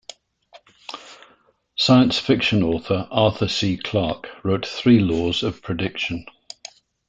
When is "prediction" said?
5.61-6.25